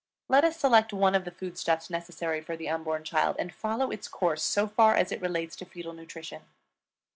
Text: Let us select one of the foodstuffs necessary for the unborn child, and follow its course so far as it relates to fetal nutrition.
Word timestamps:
Let 0.29 0.43
us 0.43 0.57
select 0.57 0.93
one 0.93 1.13
of 1.13 1.25
the 1.25 1.29
foodstuffs 1.31 1.87
necessary 1.91 2.41
for 2.41 2.57
the 2.57 2.67
unborn 2.67 3.03
child, 3.03 3.35
and 3.37 3.53
follow 3.53 3.91
its 3.91 4.07
course 4.07 4.41
so 4.41 4.65
far 4.65 4.95
as 4.95 5.11
it 5.11 5.21
relates 5.21 5.55
to 5.57 5.65
fetal 5.65 5.93
nutrition. 5.93 6.41